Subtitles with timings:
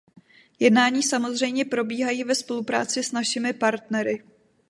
[0.59, 4.23] Jednání samozřejmě probíhají ve spolupráci s našimi partnery.